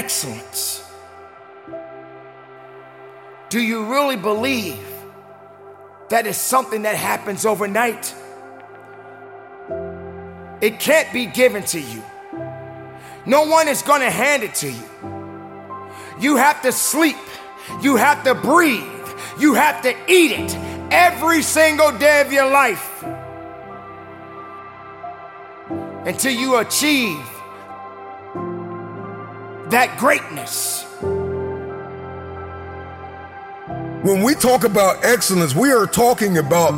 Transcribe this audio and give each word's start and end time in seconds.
Excellence. 0.00 0.82
Do 3.50 3.60
you 3.60 3.84
really 3.84 4.16
believe 4.16 4.78
that 6.08 6.26
is 6.26 6.38
something 6.38 6.82
that 6.82 6.96
happens 6.96 7.44
overnight? 7.44 8.14
It 10.62 10.80
can't 10.80 11.12
be 11.12 11.26
given 11.26 11.64
to 11.64 11.78
you. 11.78 12.02
No 13.26 13.44
one 13.44 13.68
is 13.68 13.82
going 13.82 14.00
to 14.00 14.10
hand 14.10 14.42
it 14.42 14.54
to 14.62 14.70
you. 14.72 14.88
You 16.18 16.36
have 16.36 16.62
to 16.62 16.72
sleep. 16.72 17.24
You 17.82 17.96
have 17.96 18.24
to 18.24 18.34
breathe. 18.34 19.08
You 19.38 19.52
have 19.52 19.82
to 19.82 19.90
eat 20.08 20.32
it 20.32 20.56
every 20.90 21.42
single 21.42 21.92
day 21.98 22.22
of 22.22 22.32
your 22.32 22.50
life 22.50 23.04
until 26.06 26.32
you 26.32 26.56
achieve 26.56 27.39
that 29.70 29.98
greatness. 29.98 30.84
When 34.02 34.22
we 34.22 34.34
talk 34.34 34.64
about 34.64 35.04
excellence, 35.04 35.54
we 35.54 35.70
are 35.70 35.86
talking 35.86 36.38
about 36.38 36.72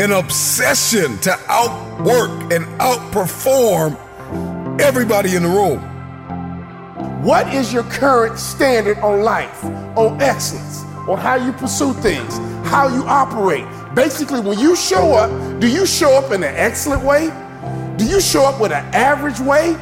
an 0.00 0.12
obsession 0.12 1.18
to 1.18 1.36
outwork 1.48 2.30
and 2.52 2.64
outperform 2.78 3.96
everybody 4.80 5.34
in 5.34 5.42
the 5.42 5.48
room. 5.48 5.80
What 7.22 7.52
is 7.52 7.72
your 7.72 7.82
current 7.84 8.38
standard 8.38 8.98
on 8.98 9.22
life, 9.22 9.64
on 9.96 10.20
excellence, 10.22 10.84
on 11.08 11.18
how 11.18 11.34
you 11.34 11.52
pursue 11.52 11.92
things, 11.94 12.38
how 12.68 12.88
you 12.88 13.04
operate? 13.06 13.66
Basically, 13.94 14.40
when 14.40 14.58
you 14.58 14.76
show 14.76 15.14
up, 15.14 15.60
do 15.60 15.66
you 15.66 15.84
show 15.84 16.16
up 16.16 16.30
in 16.30 16.42
an 16.44 16.54
excellent 16.54 17.02
way? 17.02 17.30
Do 17.96 18.06
you 18.06 18.20
show 18.20 18.44
up 18.44 18.60
with 18.60 18.72
an 18.72 18.84
average 18.94 19.40
way? 19.40 19.76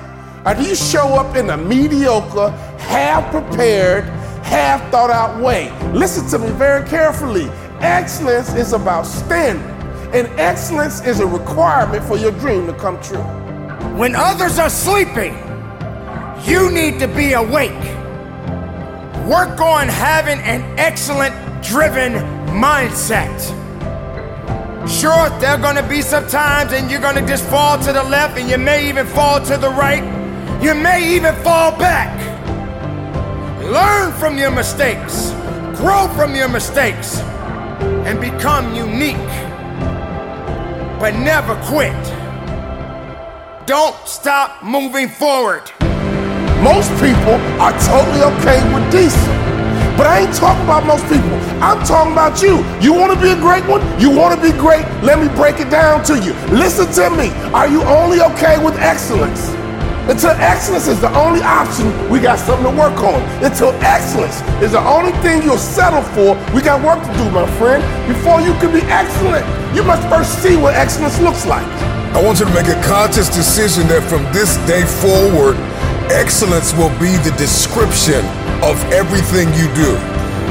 Or 0.48 0.54
do 0.54 0.62
you 0.62 0.74
show 0.74 1.08
up 1.08 1.36
in 1.36 1.50
a 1.50 1.58
mediocre, 1.58 2.48
half 2.78 3.30
prepared, 3.30 4.04
half 4.42 4.90
thought 4.90 5.10
out 5.10 5.42
way? 5.42 5.70
Listen 5.92 6.26
to 6.28 6.38
me 6.38 6.50
very 6.52 6.88
carefully. 6.88 7.50
Excellence 7.80 8.54
is 8.54 8.72
about 8.72 9.02
standing, 9.02 9.62
and 10.14 10.26
excellence 10.40 11.04
is 11.04 11.20
a 11.20 11.26
requirement 11.26 12.02
for 12.02 12.16
your 12.16 12.32
dream 12.32 12.66
to 12.66 12.72
come 12.72 12.98
true. 13.02 13.22
When 13.98 14.14
others 14.16 14.58
are 14.58 14.70
sleeping, 14.70 15.34
you 16.44 16.72
need 16.72 16.98
to 17.00 17.08
be 17.08 17.34
awake. 17.34 17.84
Work 19.28 19.60
on 19.60 19.86
having 19.86 20.38
an 20.38 20.62
excellent 20.78 21.34
driven 21.62 22.14
mindset. 22.56 23.38
Sure, 24.88 25.28
there 25.40 25.50
are 25.50 25.60
gonna 25.60 25.86
be 25.86 26.00
some 26.00 26.26
times 26.26 26.72
and 26.72 26.90
you're 26.90 27.02
gonna 27.02 27.26
just 27.26 27.44
fall 27.44 27.78
to 27.80 27.92
the 27.92 28.04
left 28.04 28.38
and 28.38 28.48
you 28.48 28.56
may 28.56 28.88
even 28.88 29.06
fall 29.06 29.42
to 29.42 29.58
the 29.58 29.68
right. 29.68 30.17
You 30.62 30.74
may 30.74 31.14
even 31.14 31.34
fall 31.36 31.70
back. 31.78 32.12
Learn 33.62 34.12
from 34.14 34.38
your 34.38 34.50
mistakes, 34.50 35.30
grow 35.76 36.08
from 36.16 36.34
your 36.34 36.48
mistakes, 36.48 37.20
and 38.08 38.20
become 38.20 38.74
unique. 38.74 39.16
But 40.98 41.14
never 41.14 41.54
quit. 41.66 41.94
Don't 43.66 43.96
stop 44.06 44.64
moving 44.64 45.08
forward. 45.08 45.70
Most 46.62 46.90
people 46.94 47.38
are 47.60 47.72
totally 47.86 48.22
okay 48.22 48.58
with 48.74 48.90
decent. 48.90 49.48
But 49.96 50.06
I 50.06 50.20
ain't 50.20 50.34
talking 50.34 50.64
about 50.64 50.86
most 50.86 51.02
people. 51.04 51.28
I'm 51.62 51.84
talking 51.84 52.12
about 52.12 52.40
you. 52.40 52.64
You 52.80 52.94
want 52.94 53.12
to 53.12 53.20
be 53.20 53.30
a 53.30 53.36
great 53.36 53.66
one? 53.66 53.82
You 54.00 54.10
want 54.10 54.34
to 54.34 54.40
be 54.40 54.56
great? 54.56 54.86
Let 55.02 55.18
me 55.18 55.28
break 55.36 55.60
it 55.60 55.70
down 55.70 56.04
to 56.04 56.14
you. 56.18 56.32
Listen 56.56 56.86
to 56.94 57.10
me. 57.10 57.30
Are 57.52 57.68
you 57.68 57.82
only 57.82 58.20
okay 58.20 58.62
with 58.64 58.78
excellence? 58.78 59.57
Until 60.08 60.30
excellence 60.40 60.88
is 60.88 61.02
the 61.02 61.12
only 61.12 61.42
option, 61.42 61.92
we 62.08 62.18
got 62.18 62.38
something 62.38 62.64
to 62.64 62.72
work 62.72 62.96
on. 63.04 63.20
Until 63.44 63.76
excellence 63.84 64.40
is 64.64 64.72
the 64.72 64.80
only 64.80 65.12
thing 65.20 65.42
you'll 65.42 65.60
settle 65.60 66.00
for, 66.16 66.32
we 66.56 66.62
got 66.62 66.80
work 66.80 66.96
to 66.96 67.12
do, 67.20 67.28
my 67.28 67.44
friend. 67.60 67.84
Before 68.08 68.40
you 68.40 68.56
can 68.56 68.72
be 68.72 68.80
excellent, 68.88 69.44
you 69.76 69.84
must 69.84 70.08
first 70.08 70.42
see 70.42 70.56
what 70.56 70.72
excellence 70.74 71.20
looks 71.20 71.44
like. 71.44 71.68
I 72.16 72.24
want 72.24 72.40
you 72.40 72.46
to 72.46 72.54
make 72.56 72.72
a 72.72 72.80
conscious 72.88 73.28
decision 73.28 73.84
that 73.92 74.00
from 74.08 74.24
this 74.32 74.56
day 74.64 74.80
forward, 75.04 75.60
excellence 76.08 76.72
will 76.72 76.92
be 76.96 77.12
the 77.20 77.36
description 77.36 78.24
of 78.64 78.80
everything 78.88 79.52
you 79.60 79.68
do. 79.76 79.92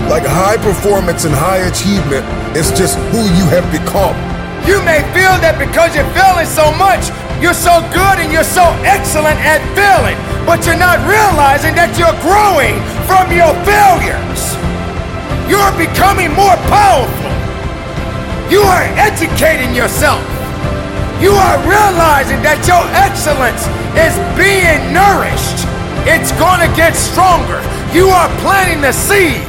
Like 0.05 0.21
high 0.21 0.61
performance 0.61 1.25
and 1.25 1.33
high 1.33 1.65
achievement 1.65 2.21
is 2.53 2.69
just 2.77 2.93
who 3.09 3.25
you 3.33 3.49
have 3.49 3.65
become. 3.73 4.13
You 4.69 4.85
may 4.85 5.01
feel 5.17 5.33
that 5.41 5.57
because 5.57 5.97
you're 5.97 6.05
failing 6.13 6.45
so 6.45 6.69
much, 6.77 7.09
you're 7.41 7.53
so 7.53 7.81
good 7.93 8.17
and 8.17 8.33
you're 8.33 8.43
so 8.43 8.65
excellent 8.81 9.37
at 9.45 9.61
failing, 9.77 10.17
but 10.45 10.65
you're 10.65 10.79
not 10.79 10.97
realizing 11.05 11.75
that 11.77 11.93
you're 11.97 12.17
growing 12.25 12.73
from 13.05 13.29
your 13.29 13.53
failures. 13.61 14.57
You're 15.45 15.71
becoming 15.77 16.33
more 16.33 16.57
powerful. 16.67 17.33
You 18.49 18.61
are 18.61 18.83
educating 18.97 19.75
yourself. 19.75 20.23
You 21.21 21.31
are 21.31 21.57
realizing 21.65 22.41
that 22.41 22.61
your 22.65 22.83
excellence 22.93 23.65
is 23.97 24.13
being 24.37 24.93
nourished. 24.93 25.65
It's 26.09 26.31
going 26.39 26.61
to 26.61 26.69
get 26.75 26.95
stronger. 26.95 27.61
You 27.93 28.09
are 28.09 28.29
planting 28.39 28.81
the 28.81 28.91
seed. 28.91 29.41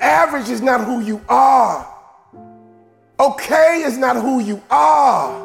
Average 0.00 0.48
is 0.48 0.60
not 0.60 0.84
who 0.84 1.00
you 1.00 1.20
are. 1.28 1.95
Okay 3.18 3.82
is 3.82 3.96
not 3.96 4.16
who 4.16 4.40
you 4.40 4.62
are. 4.70 5.44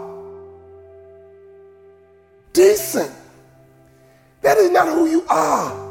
Decent, 2.54 3.12
that 4.42 4.58
is 4.58 4.70
not 4.72 4.90
who 4.90 5.06
you 5.06 5.26
are. 5.30 5.90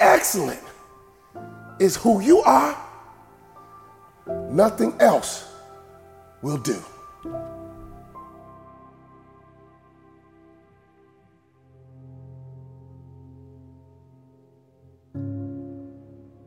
Excellent 0.00 0.60
is 1.80 1.96
who 1.96 2.20
you 2.20 2.38
are. 2.42 2.76
Nothing 4.50 4.94
else 5.00 5.48
will 6.42 6.58
do. 6.58 6.80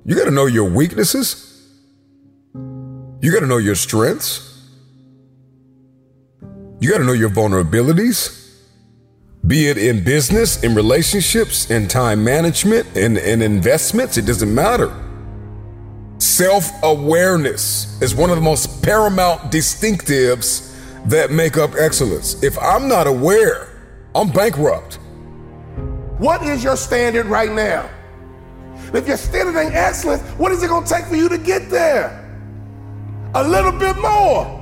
You 0.06 0.16
got 0.16 0.25
to 0.25 0.31
know 0.31 0.45
your 0.45 0.69
weaknesses. 0.69 1.49
Got 3.39 3.45
to 3.45 3.50
know 3.51 3.57
your 3.57 3.75
strengths. 3.75 4.68
You 6.81 6.91
got 6.91 6.97
to 6.97 7.06
know 7.06 7.13
your 7.13 7.30
vulnerabilities, 7.30 8.53
be 9.47 9.69
it 9.69 9.77
in 9.77 10.03
business, 10.03 10.62
in 10.62 10.75
relationships, 10.75 11.71
in 11.71 11.88
time 11.88 12.21
management, 12.21 12.97
in, 12.97 13.15
in 13.15 13.41
investments. 13.41 14.18
It 14.18 14.25
doesn't 14.25 14.53
matter. 14.53 14.94
Self 16.18 16.69
awareness 16.83 18.01
is 18.01 18.13
one 18.13 18.30
of 18.30 18.36
the 18.36 18.41
most 18.41 18.83
paramount 18.83 19.53
distinctives 19.53 20.75
that 21.06 21.31
make 21.31 21.56
up 21.56 21.75
excellence. 21.80 22.44
If 22.44 22.59
I'm 22.59 22.89
not 22.89 23.07
aware, 23.07 23.69
I'm 24.15 24.31
bankrupt. 24.31 24.95
What 26.18 26.44
is 26.44 26.62
your 26.62 26.75
standard 26.75 27.27
right 27.27 27.53
now? 27.53 27.89
If 28.94 29.07
your 29.07 29.15
standard 29.15 29.57
ain't 29.57 29.75
excellence, 29.75 30.24
what 30.38 30.51
is 30.51 30.62
it 30.62 30.68
going 30.68 30.83
to 30.83 30.94
take 30.94 31.06
for 31.06 31.15
you 31.15 31.30
to 31.30 31.38
get 31.38 31.69
there? 31.69 32.19
A 33.36 33.44
little 33.44 33.72
bit 33.72 33.98
more. 33.98 34.60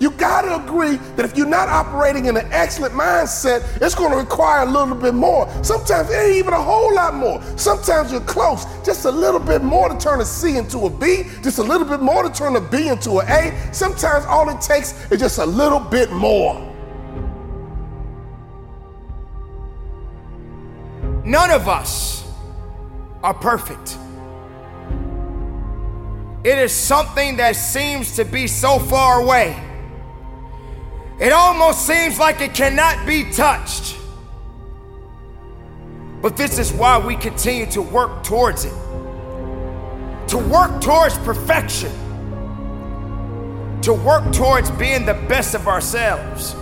You 0.00 0.12
got 0.12 0.42
to 0.42 0.64
agree 0.64 0.96
that 1.16 1.24
if 1.24 1.36
you're 1.36 1.46
not 1.46 1.68
operating 1.68 2.26
in 2.26 2.36
an 2.36 2.46
excellent 2.52 2.94
mindset, 2.94 3.64
it's 3.82 3.96
going 3.96 4.12
to 4.12 4.16
require 4.16 4.62
a 4.62 4.70
little 4.70 4.94
bit 4.94 5.12
more. 5.12 5.48
Sometimes 5.64 6.08
it 6.10 6.14
ain't 6.14 6.36
even 6.36 6.54
a 6.54 6.62
whole 6.62 6.94
lot 6.94 7.14
more. 7.14 7.42
Sometimes 7.56 8.12
you're 8.12 8.20
close. 8.20 8.64
Just 8.84 9.06
a 9.06 9.10
little 9.10 9.40
bit 9.40 9.62
more 9.64 9.88
to 9.88 9.98
turn 9.98 10.20
a 10.20 10.24
C 10.24 10.56
into 10.56 10.86
a 10.86 10.90
B, 10.90 11.24
just 11.42 11.58
a 11.58 11.62
little 11.62 11.86
bit 11.86 12.00
more 12.00 12.22
to 12.22 12.30
turn 12.30 12.54
a 12.54 12.60
B 12.60 12.88
into 12.88 13.18
an 13.18 13.26
A. 13.28 13.74
Sometimes 13.74 14.24
all 14.26 14.48
it 14.50 14.60
takes 14.60 15.10
is 15.10 15.18
just 15.18 15.38
a 15.38 15.46
little 15.46 15.80
bit 15.80 16.12
more. 16.12 16.64
None 21.24 21.50
of 21.50 21.68
us 21.68 22.24
are 23.24 23.34
perfect. 23.34 23.98
It 26.44 26.56
is 26.58 26.72
something 26.72 27.36
that 27.38 27.56
seems 27.56 28.16
to 28.16 28.24
be 28.24 28.46
so 28.46 28.78
far 28.78 29.20
away. 29.20 29.60
It 31.18 31.32
almost 31.32 31.84
seems 31.84 32.18
like 32.18 32.40
it 32.40 32.54
cannot 32.54 33.06
be 33.06 33.30
touched. 33.32 33.96
But 36.22 36.36
this 36.36 36.58
is 36.58 36.72
why 36.72 36.98
we 36.98 37.16
continue 37.16 37.66
to 37.66 37.82
work 37.82 38.22
towards 38.22 38.64
it. 38.64 38.74
To 40.28 40.38
work 40.38 40.80
towards 40.80 41.18
perfection. 41.18 41.90
To 43.82 43.94
work 43.94 44.32
towards 44.32 44.70
being 44.72 45.06
the 45.06 45.14
best 45.28 45.54
of 45.54 45.66
ourselves. 45.66 46.54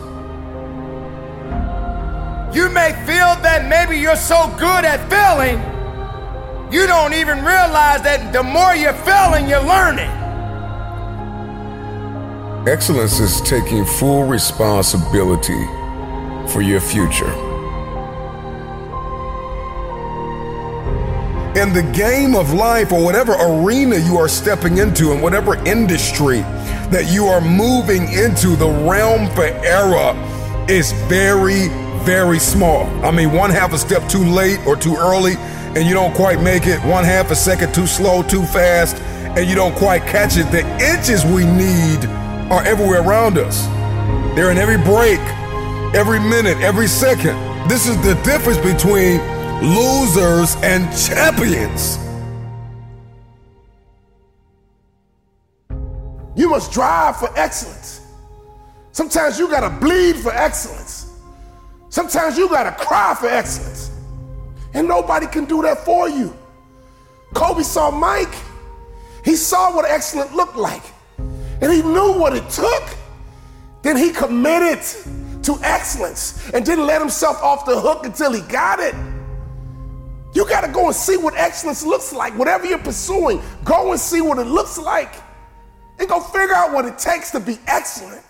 You 2.56 2.70
may 2.70 2.92
feel 3.04 3.36
that 3.42 3.66
maybe 3.68 4.00
you're 4.00 4.16
so 4.16 4.48
good 4.58 4.86
at 4.86 5.10
failing, 5.10 5.58
you 6.70 6.86
don't 6.86 7.14
even 7.14 7.38
realize 7.44 8.02
that 8.02 8.32
the 8.32 8.42
more 8.42 8.74
you're 8.74 8.92
failing, 8.92 9.48
you're 9.48 9.62
learning. 9.62 10.10
Excellence 12.66 13.20
is 13.20 13.40
taking 13.42 13.84
full 13.84 14.24
responsibility 14.24 15.64
for 16.52 16.62
your 16.62 16.80
future. 16.80 17.32
In 21.56 21.72
the 21.72 21.88
game 21.94 22.34
of 22.34 22.52
life 22.52 22.92
or 22.92 23.02
whatever 23.02 23.34
arena 23.34 23.96
you 23.96 24.18
are 24.18 24.28
stepping 24.28 24.78
into, 24.78 25.12
in 25.12 25.20
whatever 25.20 25.54
industry 25.64 26.40
that 26.90 27.06
you 27.08 27.26
are 27.26 27.40
moving 27.40 28.12
into, 28.12 28.56
the 28.56 28.68
realm 28.86 29.30
for 29.30 29.44
error 29.44 30.14
is 30.68 30.92
very, 31.08 31.68
very 32.04 32.38
small. 32.38 32.84
I 33.04 33.10
mean, 33.10 33.32
one 33.32 33.50
half 33.50 33.72
a 33.72 33.78
step 33.78 34.06
too 34.08 34.24
late 34.24 34.58
or 34.66 34.76
too 34.76 34.96
early, 34.96 35.36
and 35.76 35.86
you 35.86 35.92
don't 35.92 36.14
quite 36.14 36.40
make 36.40 36.66
it, 36.66 36.80
one 36.86 37.04
half 37.04 37.30
a 37.30 37.36
second 37.36 37.74
too 37.74 37.86
slow, 37.86 38.22
too 38.22 38.42
fast, 38.44 38.96
and 39.36 39.46
you 39.46 39.54
don't 39.54 39.74
quite 39.76 40.06
catch 40.06 40.38
it. 40.38 40.50
The 40.50 40.62
inches 40.82 41.22
we 41.26 41.44
need 41.44 42.02
are 42.50 42.64
everywhere 42.64 43.02
around 43.02 43.36
us. 43.36 43.66
They're 44.34 44.50
in 44.50 44.56
every 44.56 44.78
break, 44.78 45.20
every 45.94 46.18
minute, 46.18 46.56
every 46.62 46.86
second. 46.86 47.36
This 47.68 47.86
is 47.86 47.96
the 48.02 48.14
difference 48.24 48.56
between 48.56 49.20
losers 49.62 50.56
and 50.62 50.84
champions. 50.96 51.98
You 56.34 56.48
must 56.48 56.72
drive 56.72 57.18
for 57.18 57.28
excellence. 57.38 58.00
Sometimes 58.92 59.38
you 59.38 59.46
gotta 59.50 59.68
bleed 59.68 60.16
for 60.16 60.32
excellence. 60.32 61.12
Sometimes 61.90 62.38
you 62.38 62.48
gotta 62.48 62.72
cry 62.72 63.14
for 63.14 63.28
excellence. 63.28 63.85
And 64.76 64.86
nobody 64.86 65.26
can 65.26 65.46
do 65.46 65.62
that 65.62 65.86
for 65.86 66.06
you. 66.06 66.36
Kobe 67.34 67.62
saw 67.62 67.90
Mike. 67.90 68.34
He 69.24 69.34
saw 69.34 69.74
what 69.74 69.86
excellent 69.86 70.34
looked 70.34 70.56
like. 70.56 70.82
And 71.18 71.72
he 71.72 71.80
knew 71.80 72.12
what 72.12 72.36
it 72.36 72.48
took. 72.50 72.82
Then 73.80 73.96
he 73.96 74.10
committed 74.10 74.80
to 75.44 75.58
excellence 75.62 76.50
and 76.50 76.64
didn't 76.64 76.86
let 76.86 77.00
himself 77.00 77.42
off 77.42 77.64
the 77.64 77.80
hook 77.80 78.04
until 78.04 78.34
he 78.34 78.42
got 78.42 78.78
it. 78.78 78.94
You 80.34 80.46
got 80.46 80.60
to 80.60 80.70
go 80.70 80.88
and 80.88 80.94
see 80.94 81.16
what 81.16 81.34
excellence 81.36 81.82
looks 81.82 82.12
like. 82.12 82.36
Whatever 82.36 82.66
you're 82.66 82.78
pursuing, 82.78 83.40
go 83.64 83.92
and 83.92 84.00
see 84.00 84.20
what 84.20 84.38
it 84.38 84.46
looks 84.46 84.76
like 84.76 85.14
and 85.98 86.06
go 86.06 86.20
figure 86.20 86.54
out 86.54 86.72
what 86.72 86.84
it 86.84 86.98
takes 86.98 87.30
to 87.30 87.40
be 87.40 87.58
excellent. 87.66 88.22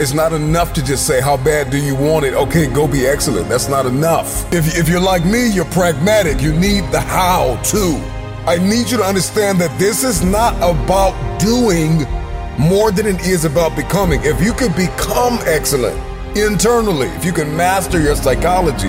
It's 0.00 0.14
not 0.14 0.32
enough 0.32 0.72
to 0.72 0.82
just 0.82 1.06
say, 1.06 1.20
How 1.20 1.36
bad 1.36 1.70
do 1.70 1.76
you 1.76 1.94
want 1.94 2.24
it? 2.24 2.32
Okay, 2.32 2.66
go 2.72 2.88
be 2.88 3.06
excellent. 3.06 3.50
That's 3.50 3.68
not 3.68 3.84
enough. 3.84 4.50
If, 4.50 4.78
if 4.78 4.88
you're 4.88 4.98
like 4.98 5.26
me, 5.26 5.50
you're 5.50 5.66
pragmatic. 5.66 6.40
You 6.40 6.54
need 6.54 6.90
the 6.90 7.02
how 7.02 7.60
to. 7.64 8.00
I 8.46 8.56
need 8.56 8.90
you 8.90 8.96
to 8.96 9.04
understand 9.04 9.60
that 9.60 9.78
this 9.78 10.02
is 10.02 10.24
not 10.24 10.56
about 10.56 11.12
doing 11.38 12.06
more 12.58 12.90
than 12.90 13.04
it 13.04 13.20
is 13.26 13.44
about 13.44 13.76
becoming. 13.76 14.22
If 14.22 14.42
you 14.42 14.54
could 14.54 14.74
become 14.74 15.38
excellent 15.44 15.98
internally, 16.34 17.08
if 17.08 17.22
you 17.22 17.32
can 17.32 17.54
master 17.54 18.00
your 18.00 18.16
psychology, 18.16 18.88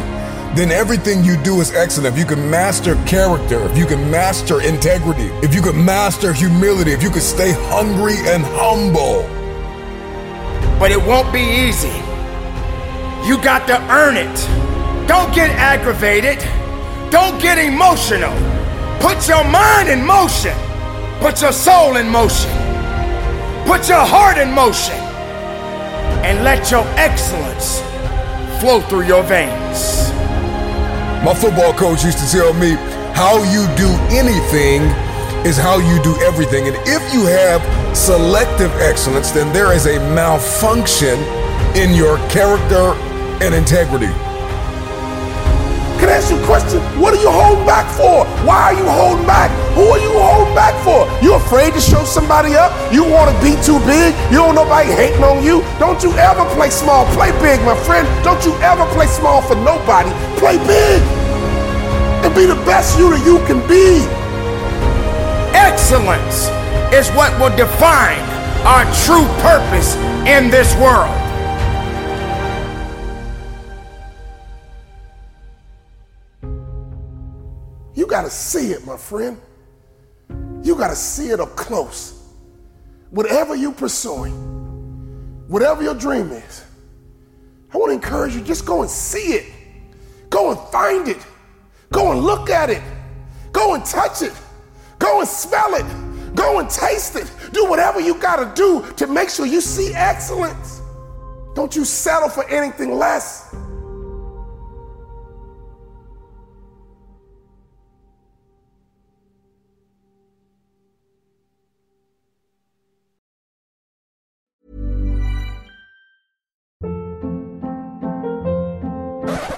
then 0.55 0.71
everything 0.71 1.25
you 1.25 1.35
do 1.43 1.59
is 1.59 1.73
excellent. 1.73 2.15
If 2.15 2.19
you 2.19 2.25
can 2.25 2.49
master 2.49 2.95
character, 3.03 3.61
if 3.69 3.77
you 3.77 3.85
can 3.85 4.09
master 4.09 4.61
integrity, 4.61 5.27
if 5.45 5.53
you 5.53 5.61
can 5.61 5.83
master 5.83 6.31
humility, 6.31 6.93
if 6.93 7.03
you 7.03 7.09
could 7.09 7.21
stay 7.21 7.51
hungry 7.51 8.15
and 8.29 8.45
humble. 8.45 9.40
But 10.81 10.89
it 10.89 10.97
won't 10.97 11.31
be 11.31 11.39
easy. 11.39 11.93
You 13.23 13.37
got 13.43 13.67
to 13.67 13.77
earn 13.93 14.17
it. 14.17 14.35
Don't 15.07 15.31
get 15.31 15.51
aggravated. 15.51 16.39
Don't 17.11 17.39
get 17.39 17.59
emotional. 17.59 18.33
Put 18.99 19.27
your 19.27 19.43
mind 19.43 19.89
in 19.89 20.03
motion. 20.03 20.57
Put 21.19 21.39
your 21.39 21.51
soul 21.51 21.97
in 21.97 22.09
motion. 22.09 22.49
Put 23.67 23.87
your 23.87 24.03
heart 24.03 24.39
in 24.39 24.51
motion. 24.51 24.97
And 26.25 26.43
let 26.43 26.71
your 26.71 26.83
excellence 26.97 27.79
flow 28.59 28.81
through 28.81 29.05
your 29.05 29.21
veins. 29.21 30.09
My 31.23 31.35
football 31.35 31.73
coach 31.73 32.03
used 32.03 32.17
to 32.17 32.31
tell 32.31 32.53
me, 32.55 32.71
how 33.13 33.37
you 33.53 33.67
do 33.77 33.89
anything 34.09 34.81
is 35.45 35.57
how 35.57 35.77
you 35.77 36.01
do 36.03 36.15
everything. 36.21 36.67
And 36.67 36.77
if 36.85 37.01
you 37.13 37.25
have 37.25 37.61
selective 37.97 38.71
excellence, 38.79 39.31
then 39.31 39.51
there 39.53 39.73
is 39.73 39.87
a 39.87 39.97
malfunction 40.13 41.17
in 41.75 41.95
your 41.95 42.17
character 42.29 42.93
and 43.41 43.55
integrity. 43.55 44.11
Can 45.97 46.09
I 46.09 46.17
ask 46.17 46.29
you 46.29 46.41
a 46.41 46.45
question? 46.45 46.81
What 46.97 47.13
are 47.13 47.21
you 47.21 47.29
holding 47.29 47.65
back 47.65 47.85
for? 47.93 48.25
Why 48.45 48.73
are 48.73 48.77
you 48.77 48.85
holding 48.85 49.25
back? 49.25 49.49
Who 49.73 49.85
are 49.85 50.01
you 50.01 50.13
holding 50.13 50.53
back 50.53 50.73
for? 50.81 51.05
You 51.21 51.35
afraid 51.35 51.73
to 51.73 51.81
show 51.81 52.05
somebody 52.05 52.55
up? 52.55 52.73
You 52.93 53.03
want 53.05 53.29
to 53.29 53.37
be 53.41 53.53
too 53.61 53.77
big? 53.85 54.13
You 54.33 54.41
don't 54.41 54.55
nobody 54.55 54.89
hating 54.89 55.23
on 55.23 55.43
you? 55.43 55.61
Don't 55.77 56.01
you 56.01 56.13
ever 56.17 56.45
play 56.53 56.69
small. 56.69 57.05
Play 57.13 57.31
big, 57.41 57.61
my 57.65 57.77
friend. 57.85 58.05
Don't 58.23 58.43
you 58.45 58.53
ever 58.61 58.85
play 58.93 59.05
small 59.07 59.41
for 59.41 59.55
nobody. 59.55 60.09
Play 60.37 60.57
big. 60.65 61.01
And 62.25 62.33
be 62.33 62.45
the 62.45 62.61
best 62.65 62.97
you 62.97 63.09
that 63.09 63.25
you 63.25 63.37
can 63.45 63.61
be. 63.67 64.20
Excellence 65.71 66.49
is 66.93 67.09
what 67.15 67.31
will 67.39 67.55
define 67.55 68.19
our 68.65 68.83
true 69.05 69.25
purpose 69.41 69.95
in 70.27 70.49
this 70.49 70.75
world. 70.75 71.09
You 77.95 78.05
got 78.05 78.23
to 78.23 78.29
see 78.29 78.73
it, 78.73 78.85
my 78.85 78.97
friend. 78.97 79.39
You 80.61 80.75
got 80.75 80.89
to 80.89 80.95
see 80.95 81.29
it 81.29 81.39
up 81.39 81.55
close. 81.55 82.21
Whatever 83.11 83.55
you're 83.55 83.71
pursuing, 83.71 84.33
whatever 85.47 85.83
your 85.83 85.95
dream 85.95 86.33
is, 86.33 86.65
I 87.73 87.77
want 87.77 87.91
to 87.91 87.93
encourage 87.93 88.35
you 88.35 88.41
just 88.41 88.65
go 88.65 88.81
and 88.81 88.91
see 88.91 89.35
it. 89.35 89.45
Go 90.29 90.51
and 90.51 90.59
find 90.69 91.07
it. 91.07 91.25
Go 91.93 92.11
and 92.11 92.19
look 92.19 92.49
at 92.49 92.69
it. 92.69 92.83
Go 93.53 93.75
and 93.75 93.85
touch 93.85 94.21
it. 94.21 94.33
Go 95.11 95.19
and 95.19 95.27
smell 95.27 95.73
it. 95.73 96.35
Go 96.35 96.59
and 96.59 96.69
taste 96.69 97.17
it. 97.17 97.29
Do 97.51 97.65
whatever 97.65 97.99
you 97.99 98.15
got 98.15 98.37
to 98.37 98.55
do 98.55 98.89
to 98.93 99.07
make 99.07 99.29
sure 99.29 99.45
you 99.45 99.59
see 99.59 99.93
excellence. 99.93 100.81
Don't 101.53 101.75
you 101.75 101.83
settle 101.83 102.29
for 102.29 102.47
anything 102.47 102.97
less. 102.97 103.53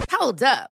Hold 0.10 0.42
up. 0.42 0.73